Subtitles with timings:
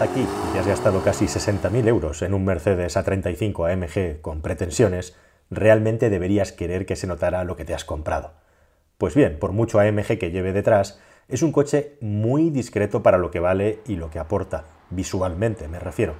[0.00, 5.16] aquí y has gastado casi 60.000 euros en un Mercedes A35 AMG con pretensiones,
[5.50, 8.32] realmente deberías querer que se notara lo que te has comprado.
[8.96, 13.30] Pues bien, por mucho AMG que lleve detrás, es un coche muy discreto para lo
[13.30, 16.14] que vale y lo que aporta, visualmente me refiero.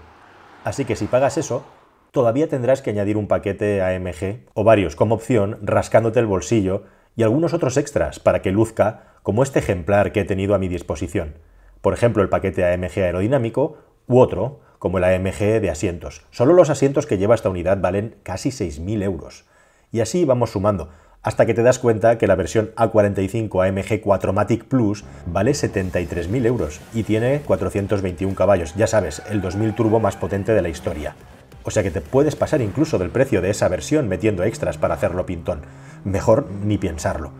[0.64, 1.64] Así que si pagas eso,
[2.10, 6.84] todavía tendrás que añadir un paquete AMG o varios como opción, rascándote el bolsillo
[7.16, 10.68] y algunos otros extras para que luzca como este ejemplar que he tenido a mi
[10.68, 11.34] disposición.
[11.80, 13.76] Por ejemplo, el paquete AMG aerodinámico
[14.06, 16.22] u otro, como el AMG de asientos.
[16.30, 19.44] Solo los asientos que lleva esta unidad valen casi 6.000 euros.
[19.90, 20.90] Y así vamos sumando,
[21.22, 26.80] hasta que te das cuenta que la versión A45 AMG 4matic Plus vale 73.000 euros
[26.94, 31.16] y tiene 421 caballos, ya sabes, el 2000 turbo más potente de la historia.
[31.64, 34.94] O sea que te puedes pasar incluso del precio de esa versión metiendo extras para
[34.94, 35.62] hacerlo pintón.
[36.04, 37.32] Mejor ni pensarlo.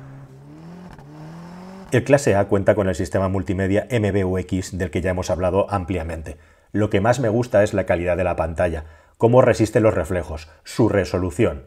[1.90, 6.36] El clase A cuenta con el sistema multimedia MBUX del que ya hemos hablado ampliamente.
[6.70, 8.84] Lo que más me gusta es la calidad de la pantalla,
[9.16, 11.64] cómo resiste los reflejos, su resolución.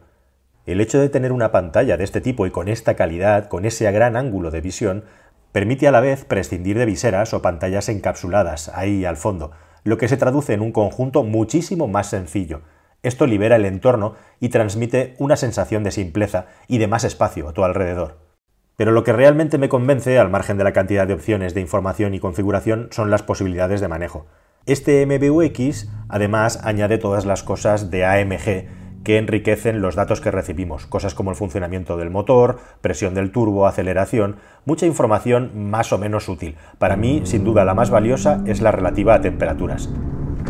[0.64, 3.90] El hecho de tener una pantalla de este tipo y con esta calidad, con ese
[3.90, 5.04] gran ángulo de visión,
[5.50, 9.50] permite a la vez prescindir de viseras o pantallas encapsuladas ahí al fondo,
[9.82, 12.60] lo que se traduce en un conjunto muchísimo más sencillo.
[13.02, 17.52] Esto libera el entorno y transmite una sensación de simpleza y de más espacio a
[17.52, 18.31] tu alrededor.
[18.76, 22.14] Pero lo que realmente me convence, al margen de la cantidad de opciones de información
[22.14, 24.26] y configuración, son las posibilidades de manejo.
[24.64, 30.86] Este MBUX además añade todas las cosas de AMG que enriquecen los datos que recibimos,
[30.86, 36.28] cosas como el funcionamiento del motor, presión del turbo, aceleración, mucha información más o menos
[36.28, 36.56] útil.
[36.78, 39.90] Para mí, sin duda, la más valiosa es la relativa a temperaturas.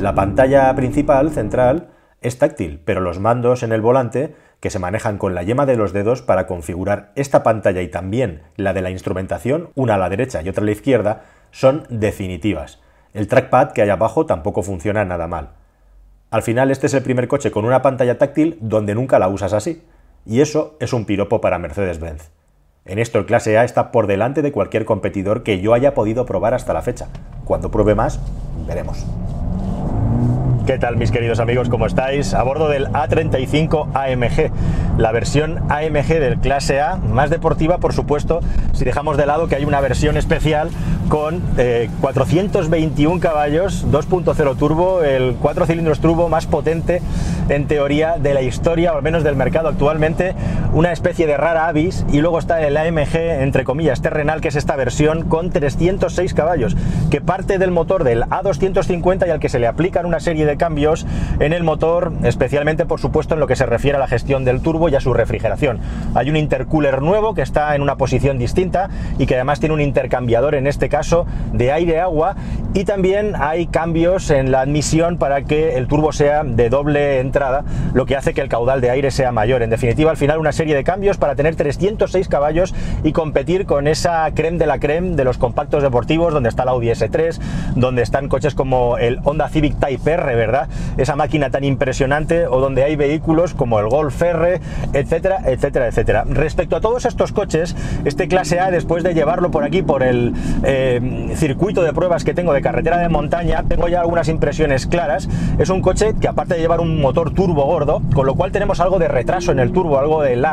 [0.01, 1.89] La pantalla principal, central,
[2.21, 5.75] es táctil, pero los mandos en el volante, que se manejan con la yema de
[5.75, 10.09] los dedos para configurar esta pantalla y también la de la instrumentación, una a la
[10.09, 12.81] derecha y otra a la izquierda, son definitivas.
[13.13, 15.49] El trackpad que hay abajo tampoco funciona nada mal.
[16.31, 19.53] Al final este es el primer coche con una pantalla táctil donde nunca la usas
[19.53, 19.83] así.
[20.25, 22.31] Y eso es un piropo para Mercedes-Benz.
[22.85, 26.25] En esto el clase A está por delante de cualquier competidor que yo haya podido
[26.25, 27.09] probar hasta la fecha.
[27.45, 28.21] Cuando pruebe más,
[28.65, 29.05] veremos.
[30.67, 31.69] ¿Qué tal mis queridos amigos?
[31.69, 32.35] ¿Cómo estáis?
[32.35, 34.53] A bordo del A35 AMG,
[34.97, 38.39] la versión AMG del clase A, más deportiva por supuesto,
[38.73, 40.71] si dejamos de lado que hay una versión especial
[41.09, 41.43] con
[42.01, 47.03] 421 eh, caballos, 2.0 turbo, el 4 cilindros turbo más potente
[47.49, 50.35] en teoría de la historia, o al menos del mercado actualmente,
[50.73, 54.57] una especie de rara avis, y luego está el AMG, entre comillas, terrenal, que es
[54.57, 56.77] esta versión con 306 caballos,
[57.11, 60.57] que parte del motor del A250 y al que se le aplican una serie de
[60.57, 61.07] cambios
[61.41, 64.63] en el motor, especialmente por supuesto en lo que se refiere a la gestión del
[64.63, 65.81] turbo y a su refrigeración.
[66.15, 69.81] Hay un intercooler nuevo que está en una posición distinta y que además tiene un
[69.81, 72.37] intercambiador en este caso de aire-agua
[72.73, 77.65] y también hay cambios en la admisión para que el turbo sea de doble entrada,
[77.93, 79.63] lo que hace que el caudal de aire sea mayor.
[79.63, 83.89] En definitiva, al final una serie de cambios para tener 306 caballos y competir con
[83.89, 87.39] esa creme de la creme de los compactos deportivos, donde está la Audi S3,
[87.75, 90.69] donde están coches como el Honda Civic Type R, ¿verdad?
[90.97, 94.61] Esa máquina tan impresionante o donde hay vehículos como el Golf R,
[94.93, 96.25] etcétera, etcétera, etcétera.
[96.29, 97.75] Respecto a todos estos coches,
[98.05, 102.35] este clase A, después de llevarlo por aquí, por el eh, circuito de pruebas que
[102.35, 105.29] tengo de carretera de montaña, tengo ya algunas impresiones claras.
[105.59, 108.81] Es un coche que aparte de llevar un motor turbo gordo, con lo cual tenemos
[108.81, 110.52] algo de retraso en el turbo, algo de lag,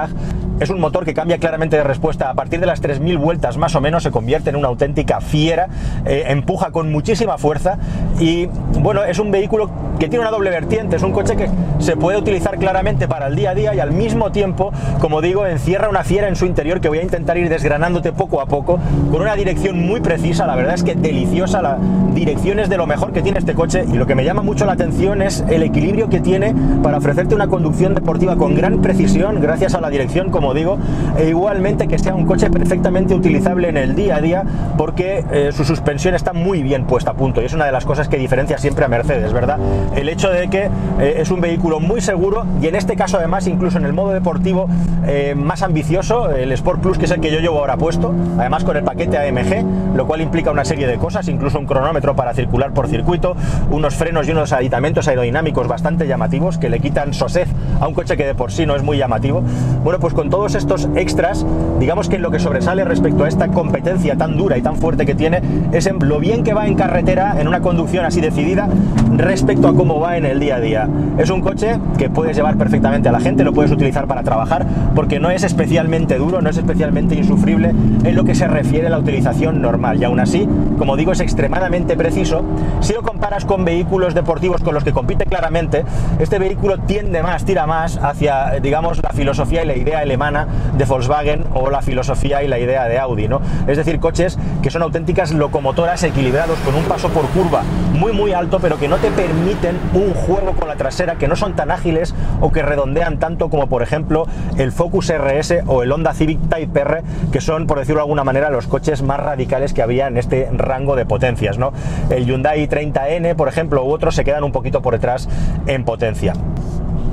[0.60, 2.30] es un motor que cambia claramente de respuesta.
[2.30, 5.68] A partir de las 3.000 vueltas más o menos se convierte en una auténtica fiera,
[6.06, 7.78] eh, empuja con muchísima fuerza
[8.20, 8.48] y
[8.80, 9.70] bueno, es un vehículo
[10.00, 11.50] que tiene una doble vertiente, es un coche que
[11.80, 15.46] se puede utilizar claramente para el día a día y al mismo tiempo, como digo,
[15.46, 18.80] encierra una fiera en su interior que voy a intentar ir desgranándote poco a poco,
[19.12, 21.78] con una dirección muy precisa, la verdad es que deliciosa, la
[22.14, 24.66] dirección es de lo mejor que tiene este coche y lo que me llama mucho
[24.66, 29.42] la atención es el equilibrio que tiene para ofrecerte una conducción deportiva con gran precisión,
[29.42, 30.78] gracias a la dirección, como digo,
[31.18, 34.44] e igualmente que sea un coche perfectamente utilizable en el día a día
[34.78, 37.86] porque eh, su suspensión está muy bien puesta a punto y es una de las
[37.86, 39.58] cosas que diferencia siempre a Mercedes, ¿verdad?
[39.96, 40.70] el hecho de que
[41.00, 44.12] eh, es un vehículo muy seguro y en este caso además incluso en el modo
[44.12, 44.68] deportivo
[45.06, 48.64] eh, más ambicioso, el Sport Plus que es el que yo llevo ahora puesto, además
[48.64, 52.34] con el paquete AMG, lo cual implica una serie de cosas, incluso un cronómetro para
[52.34, 53.36] circular por circuito,
[53.72, 57.50] unos frenos y unos aditamentos aerodinámicos bastante llamativos que le quitan sosez
[57.80, 59.44] a un coche que de por sí no es muy llamativo.
[59.84, 61.46] Bueno, pues con todo todos estos extras,
[61.82, 65.14] digamos que lo que sobresale respecto a esta competencia tan dura y tan fuerte que
[65.14, 65.42] tiene
[65.74, 68.70] es en lo bien que va en carretera, en una conducción así decidida,
[69.18, 70.88] respecto a cómo va en el día a día.
[71.18, 74.66] Es un coche que puedes llevar perfectamente a la gente, lo puedes utilizar para trabajar,
[74.96, 77.74] porque no es especialmente duro, no es especialmente insufrible
[78.06, 80.00] en lo que se refiere a la utilización normal.
[80.00, 80.48] Y aún así,
[80.78, 82.46] como digo, es extremadamente preciso.
[82.80, 85.84] Si lo comparas con vehículos deportivos con los que compite claramente,
[86.18, 90.48] este vehículo tiende más, tira más hacia, digamos, la filosofía la idea alemana
[90.78, 93.42] de Volkswagen o la filosofía y la idea de Audi, ¿no?
[93.68, 97.64] Es decir, coches que son auténticas locomotoras equilibrados con un paso por curva
[97.94, 101.36] muy muy alto, pero que no te permiten un juego con la trasera, que no
[101.36, 104.26] son tan ágiles o que redondean tanto como por ejemplo
[104.58, 107.02] el Focus RS o el Honda Civic Type R,
[107.32, 110.50] que son, por decirlo de alguna manera, los coches más radicales que había en este
[110.54, 111.74] rango de potencias, ¿no?
[112.10, 115.28] El Hyundai 30N, por ejemplo, u otros se quedan un poquito por detrás
[115.68, 116.34] en potencia.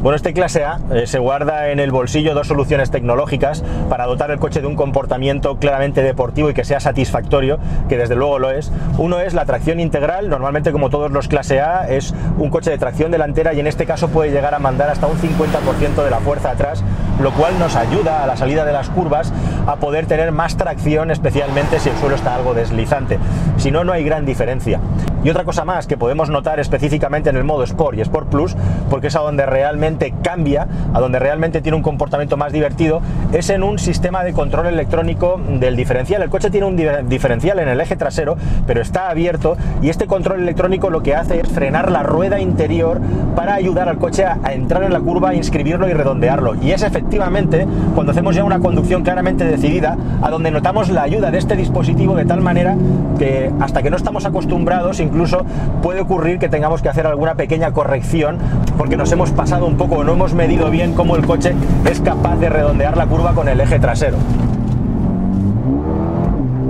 [0.02, 4.30] Bueno, este clase A eh, se guarda en el bolsillo dos soluciones tecnológicas para dotar
[4.30, 7.58] el coche de un comportamiento claramente deportivo y que sea satisfactorio,
[7.88, 8.70] que desde luego lo es.
[8.98, 12.78] Uno es la tracción integral, normalmente como todos los clase A es un coche de
[12.78, 16.18] tracción delantera y en este caso puede llegar a mandar hasta un 50% de la
[16.18, 16.84] fuerza atrás,
[17.20, 19.32] lo cual nos ayuda a la salida de las curvas
[19.66, 23.18] a poder tener más tracción, especialmente si el suelo está algo deslizante.
[23.56, 24.80] Si no, no hay gran diferencia.
[25.24, 28.56] Y otra cosa más que podemos notar específicamente en el modo Sport y Sport Plus,
[28.88, 33.00] porque es a donde realmente cambia, a donde realmente tiene un comportamiento más divertido,
[33.32, 36.22] es en un sistema de control electrónico del diferencial.
[36.22, 36.76] El coche tiene un
[37.08, 38.36] diferencial en el eje trasero,
[38.66, 43.00] pero está abierto y este control electrónico lo que hace es frenar la rueda interior
[43.34, 46.54] para ayudar al coche a, entrar en la curva, inscribirlo y redondearlo.
[46.62, 51.30] Y es efectivamente cuando hacemos ya una conducción claramente decidida, a donde notamos la ayuda
[51.30, 52.76] de este dispositivo de tal manera
[53.16, 55.46] que hasta que no estamos acostumbrados, incluso
[55.82, 58.38] puede ocurrir que tengamos que hacer alguna pequeña corrección
[58.76, 61.54] porque nos hemos pasado un poco o no hemos medido bien cómo el coche
[61.88, 64.16] es capaz de redondear la curva con el eje trasero.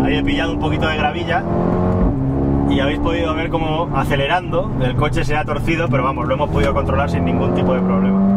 [0.05, 1.43] Ahí he pillado un poquito de gravilla
[2.69, 6.51] y habéis podido ver cómo acelerando el coche se ha torcido, pero vamos, lo hemos
[6.51, 8.36] podido controlar sin ningún tipo de problema.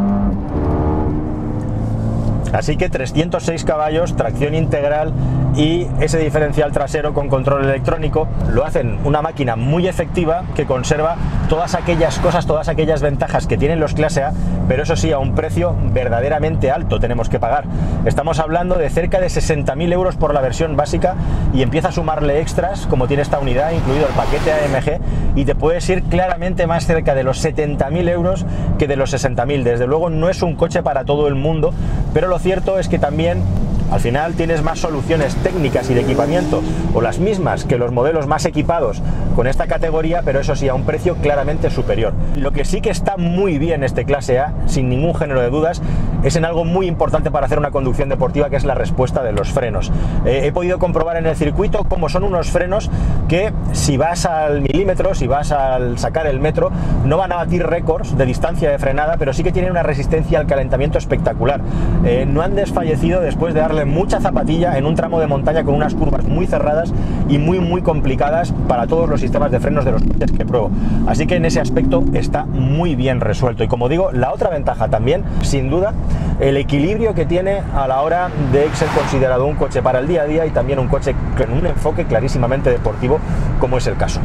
[2.53, 5.13] Así que 306 caballos, tracción integral
[5.55, 11.15] y ese diferencial trasero con control electrónico lo hacen una máquina muy efectiva que conserva
[11.47, 14.33] todas aquellas cosas, todas aquellas ventajas que tienen los clase A,
[14.67, 17.65] pero eso sí, a un precio verdaderamente alto tenemos que pagar.
[18.05, 21.15] Estamos hablando de cerca de 60.000 euros por la versión básica
[21.53, 25.55] y empieza a sumarle extras, como tiene esta unidad, incluido el paquete AMG, y te
[25.55, 28.45] puedes ir claramente más cerca de los 70.000 euros
[28.77, 29.63] que de los 60.000.
[29.63, 31.73] Desde luego no es un coche para todo el mundo,
[32.13, 33.41] pero lo cierto es que también
[33.91, 36.61] al final tienes más soluciones técnicas y de equipamiento
[36.93, 39.01] o las mismas que los modelos más equipados
[39.35, 42.13] con esta categoría, pero eso sí, a un precio claramente superior.
[42.35, 45.81] Lo que sí que está muy bien este clase A, sin ningún género de dudas,
[46.23, 49.31] es en algo muy importante para hacer una conducción deportiva, que es la respuesta de
[49.31, 49.91] los frenos.
[50.25, 52.89] Eh, he podido comprobar en el circuito cómo son unos frenos
[53.27, 56.71] que si vas al milímetro, si vas al sacar el metro,
[57.05, 60.39] no van a batir récords de distancia de frenada, pero sí que tienen una resistencia
[60.39, 61.61] al calentamiento espectacular.
[62.03, 65.75] Eh, no han desfallecido después de darle mucha zapatilla en un tramo de montaña con
[65.75, 66.93] unas curvas muy cerradas
[67.27, 70.71] y muy muy complicadas para todos los sistemas de frenos de los coches que pruebo.
[71.07, 73.63] Así que en ese aspecto está muy bien resuelto.
[73.63, 75.93] Y como digo, la otra ventaja también, sin duda,
[76.39, 80.23] el equilibrio que tiene a la hora de ser considerado un coche para el día
[80.23, 83.19] a día y también un coche con un enfoque clarísimamente deportivo,
[83.59, 84.19] como es el caso.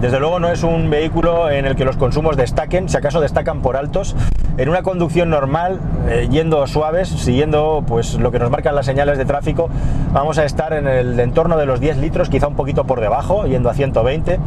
[0.00, 3.62] Desde luego no es un vehículo en el que los consumos destaquen, si acaso destacan
[3.62, 4.14] por altos.
[4.58, 9.16] En una conducción normal, eh, yendo suaves, siguiendo pues lo que nos marcan las señales
[9.16, 9.70] de tráfico,
[10.12, 13.46] vamos a estar en el entorno de los 10 litros, quizá un poquito por debajo,
[13.46, 14.38] yendo a 120,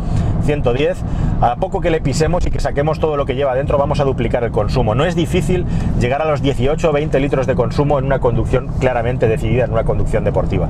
[0.44, 0.98] 110.
[1.42, 4.04] A poco que le pisemos y que saquemos todo lo que lleva dentro, vamos a
[4.04, 4.94] duplicar el consumo.
[4.94, 5.66] No es difícil
[6.00, 9.72] llegar a los 18 o 20 litros de consumo en una conducción claramente decidida, en
[9.72, 10.68] una conducción deportiva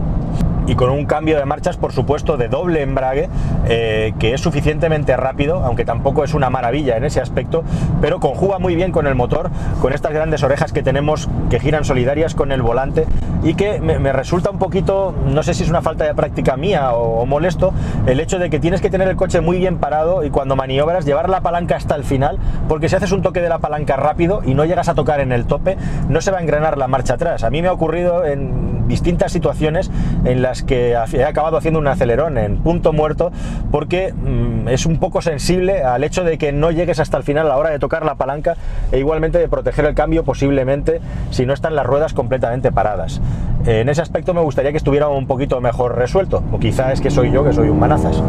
[0.69, 3.27] y con un cambio de marchas, por supuesto, de doble embrague,
[3.67, 7.63] eh, que es suficientemente rápido, aunque tampoco es una maravilla en ese aspecto,
[8.01, 9.49] pero conjuga muy bien con el motor,
[9.81, 13.07] con estas grandes orejas que tenemos que giran solidarias con el volante
[13.43, 16.91] y que me, resulta un poquito, no sé si es una falta de práctica mía
[16.93, 17.73] o, molesto,
[18.05, 21.05] el hecho de que tienes que tener el coche muy bien parado y cuando maniobras
[21.05, 24.41] llevar la palanca hasta el final, porque si haces un toque de la palanca rápido
[24.45, 25.77] y no llegas a tocar en el tope,
[26.09, 27.43] no se va a engrenar la marcha atrás.
[27.43, 29.89] A mí me ha ocurrido en distintas situaciones
[30.25, 33.31] en las que he acabado haciendo un acelerón en punto muerto
[33.71, 37.45] porque mm, es un poco sensible al hecho de que no llegues hasta el final
[37.45, 38.57] a la hora de tocar la palanca
[38.91, 43.21] e igualmente de proteger el cambio posiblemente si no están las ruedas completamente paradas.
[43.65, 47.11] En ese aspecto me gustaría que estuviera un poquito mejor resuelto, o quizá es que
[47.11, 48.23] soy yo que soy un manazas.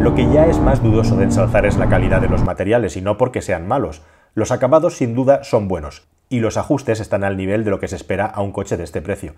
[0.00, 3.00] Lo que ya es más dudoso de ensalzar es la calidad de los materiales y
[3.00, 4.02] no porque sean malos.
[4.34, 7.88] Los acabados sin duda son buenos y los ajustes están al nivel de lo que
[7.88, 9.34] se espera a un coche de este precio.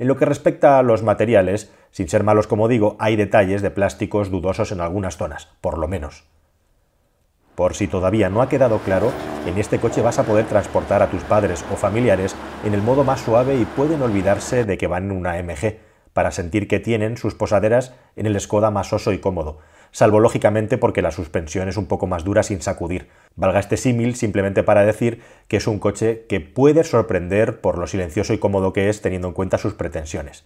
[0.00, 3.70] En lo que respecta a los materiales, sin ser malos como digo, hay detalles de
[3.70, 6.24] plásticos dudosos en algunas zonas, por lo menos.
[7.54, 9.12] Por si todavía no ha quedado claro,
[9.46, 13.04] en este coche vas a poder transportar a tus padres o familiares en el modo
[13.04, 15.78] más suave y pueden olvidarse de que van en una MG,
[16.12, 19.58] para sentir que tienen sus posaderas en el Skoda más oso y cómodo,
[19.92, 23.08] salvo lógicamente porque la suspensión es un poco más dura sin sacudir.
[23.36, 27.86] Valga este símil simplemente para decir que es un coche que puede sorprender por lo
[27.86, 30.44] silencioso y cómodo que es teniendo en cuenta sus pretensiones.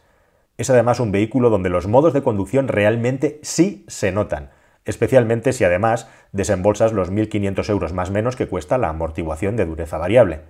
[0.57, 4.51] Es además un vehículo donde los modos de conducción realmente sí se notan,
[4.85, 9.99] especialmente si además desembolsas los 1.500 euros más menos que cuesta la amortiguación de dureza
[9.99, 10.41] variable.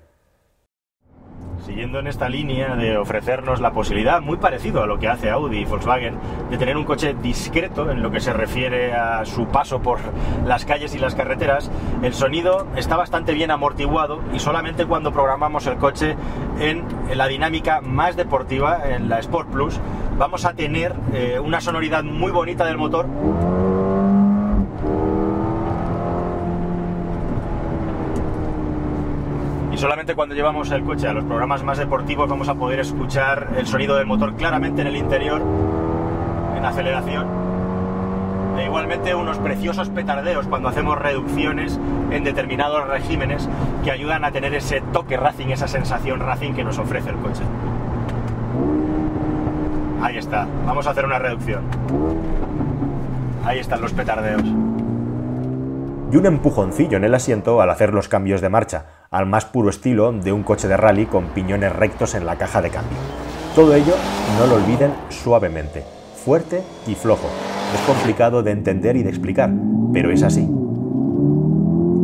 [1.64, 5.60] Siguiendo en esta línea de ofrecernos la posibilidad, muy parecido a lo que hace Audi
[5.60, 6.18] y Volkswagen,
[6.50, 9.98] de tener un coche discreto en lo que se refiere a su paso por
[10.44, 11.70] las calles y las carreteras,
[12.02, 16.16] el sonido está bastante bien amortiguado y solamente cuando programamos el coche
[16.60, 19.80] en la dinámica más deportiva, en la Sport Plus,
[20.18, 23.06] vamos a tener eh, una sonoridad muy bonita del motor
[29.84, 33.66] solamente cuando llevamos el coche a los programas más deportivos vamos a poder escuchar el
[33.66, 35.42] sonido del motor claramente en el interior,
[36.56, 37.26] en aceleración.
[38.58, 41.78] E igualmente unos preciosos petardeos cuando hacemos reducciones
[42.10, 43.46] en determinados regímenes
[43.84, 47.42] que ayudan a tener ese toque racing, esa sensación racing que nos ofrece el coche.
[50.00, 51.60] Ahí está, vamos a hacer una reducción.
[53.44, 54.44] Ahí están los petardeos
[56.14, 59.70] y un empujoncillo en el asiento al hacer los cambios de marcha, al más puro
[59.70, 62.98] estilo de un coche de rally con piñones rectos en la caja de cambio.
[63.54, 63.94] Todo ello,
[64.40, 65.84] no lo olviden, suavemente,
[66.24, 67.28] fuerte y flojo.
[67.72, 69.50] Es complicado de entender y de explicar,
[69.92, 70.50] pero es así.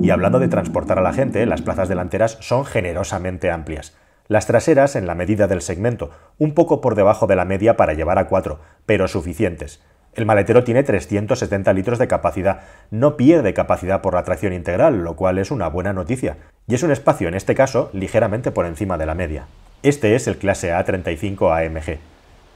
[0.03, 3.97] Y hablando de transportar a la gente, las plazas delanteras son generosamente amplias.
[4.29, 7.93] Las traseras en la medida del segmento, un poco por debajo de la media para
[7.93, 9.83] llevar a cuatro, pero suficientes.
[10.15, 15.15] El maletero tiene 370 litros de capacidad, no pierde capacidad por la tracción integral, lo
[15.15, 16.37] cual es una buena noticia,
[16.67, 19.47] y es un espacio, en este caso, ligeramente por encima de la media.
[19.83, 21.99] Este es el clase A35 AMG.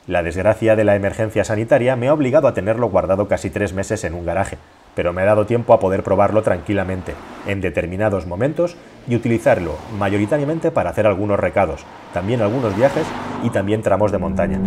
[0.06, 4.04] La desgracia de la emergencia sanitaria me ha obligado a tenerlo guardado casi tres meses
[4.04, 4.58] en un garaje,
[4.94, 7.14] pero me ha dado tiempo a poder probarlo tranquilamente,
[7.46, 8.76] en determinados momentos,
[9.08, 13.06] y utilizarlo mayoritariamente para hacer algunos recados, también algunos viajes
[13.42, 14.61] y también tramos de montaña.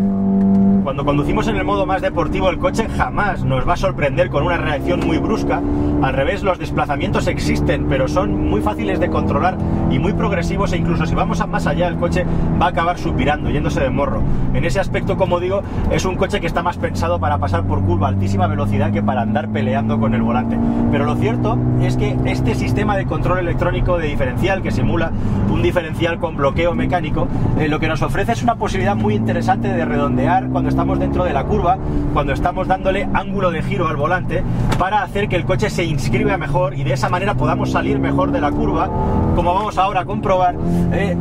[0.88, 4.46] Cuando conducimos en el modo más deportivo el coche jamás nos va a sorprender con
[4.46, 5.62] una reacción muy brusca.
[6.02, 9.58] Al revés, los desplazamientos existen, pero son muy fáciles de controlar
[9.92, 12.26] y muy progresivos e incluso si vamos a más allá el coche
[12.62, 14.22] va a acabar suspirando, yéndose de morro.
[14.54, 17.84] En ese aspecto, como digo, es un coche que está más pensado para pasar por
[17.84, 20.58] curva a altísima velocidad que para andar peleando con el volante.
[20.90, 25.12] Pero lo cierto es que este sistema de control electrónico de diferencial que simula
[25.52, 27.28] un diferencial con bloqueo mecánico,
[27.60, 31.24] eh, lo que nos ofrece es una posibilidad muy interesante de redondear cuando estamos dentro
[31.24, 31.76] de la curva,
[32.14, 34.44] cuando estamos dándole ángulo de giro al volante
[34.78, 38.32] para hacer que el coche se inscriba mejor y de esa manera podamos salir mejor
[38.32, 38.88] de la curva,
[39.36, 40.56] como vamos ahora a comprobar,
[40.94, 41.18] eh,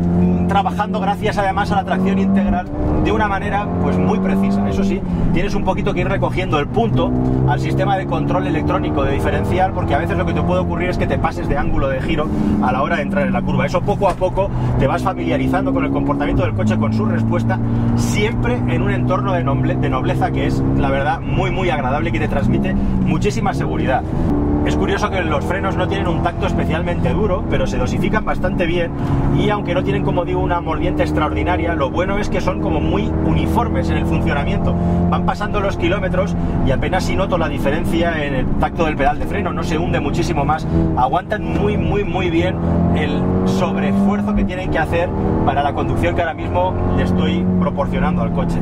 [0.48, 2.66] trabajando gracias además a la tracción integral
[3.04, 4.68] de una manera pues muy precisa.
[4.68, 5.00] Eso sí,
[5.32, 7.10] tienes un poquito que ir recogiendo el punto
[7.48, 10.90] al sistema de control electrónico de diferencial porque a veces lo que te puede ocurrir
[10.90, 12.28] es que te pases de ángulo de giro
[12.62, 13.66] a la hora de entrar en la curva.
[13.66, 17.58] Eso poco a poco te vas familiarizando con el comportamiento del coche, con su respuesta,
[17.96, 22.20] siempre en un entorno de nobleza que es, la verdad, muy, muy agradable y que
[22.20, 24.02] te transmite muchísima seguridad.
[24.66, 28.66] Es curioso que los frenos no tienen un tacto especialmente duro, pero se dosifican bastante
[28.66, 28.90] bien
[29.38, 32.80] y aunque no tienen, como digo, una mordiente extraordinaria, lo bueno es que son como
[32.80, 34.74] muy uniformes en el funcionamiento.
[35.08, 36.34] Van pasando los kilómetros
[36.66, 39.78] y apenas si noto la diferencia en el tacto del pedal de freno, no se
[39.78, 40.66] hunde muchísimo más.
[40.96, 42.56] Aguantan muy, muy, muy bien
[42.96, 45.08] el sobreesfuerzo que tienen que hacer
[45.44, 48.58] para la conducción que ahora mismo le estoy proporcionando al coche.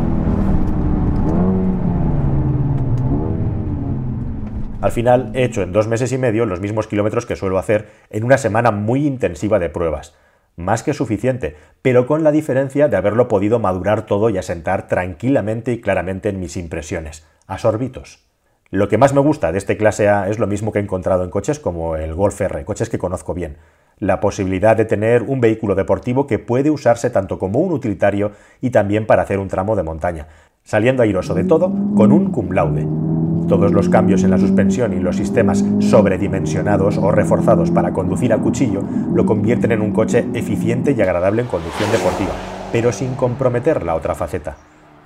[4.85, 7.89] Al final he hecho en dos meses y medio los mismos kilómetros que suelo hacer
[8.11, 10.15] en una semana muy intensiva de pruebas.
[10.57, 15.73] Más que suficiente, pero con la diferencia de haberlo podido madurar todo y asentar tranquilamente
[15.73, 18.29] y claramente en mis impresiones, a sorbitos.
[18.69, 21.25] Lo que más me gusta de este clase A es lo mismo que he encontrado
[21.25, 23.57] en coches como el Golf R, coches que conozco bien.
[23.99, 28.69] La posibilidad de tener un vehículo deportivo que puede usarse tanto como un utilitario y
[28.69, 30.29] también para hacer un tramo de montaña,
[30.63, 33.14] saliendo airoso de todo con un cum laude.
[33.49, 38.39] Todos los cambios en la suspensión y los sistemas sobredimensionados o reforzados para conducir a
[38.39, 38.83] cuchillo
[39.15, 42.33] lo convierten en un coche eficiente y agradable en conducción deportiva,
[42.73, 44.57] pero sin comprometer la otra faceta.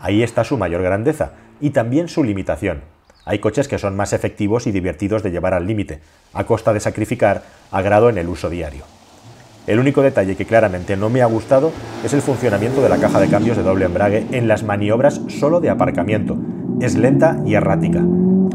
[0.01, 2.83] Ahí está su mayor grandeza y también su limitación.
[3.25, 6.01] Hay coches que son más efectivos y divertidos de llevar al límite,
[6.33, 8.85] a costa de sacrificar agrado en el uso diario.
[9.67, 13.21] El único detalle que claramente no me ha gustado es el funcionamiento de la caja
[13.21, 16.39] de cambios de doble embrague en las maniobras solo de aparcamiento.
[16.81, 18.03] Es lenta y errática.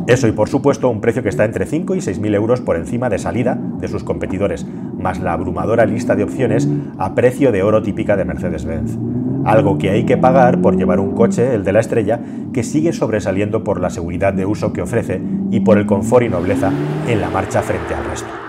[0.05, 2.75] Eso y por supuesto un precio que está entre 5 y 6 mil euros por
[2.75, 4.65] encima de salida de sus competidores,
[4.97, 6.67] más la abrumadora lista de opciones
[6.97, 8.97] a precio de oro típica de Mercedes-Benz.
[9.45, 12.19] Algo que hay que pagar por llevar un coche, el de la estrella,
[12.53, 16.29] que sigue sobresaliendo por la seguridad de uso que ofrece y por el confort y
[16.29, 16.71] nobleza
[17.07, 18.42] en la marcha frente al resto.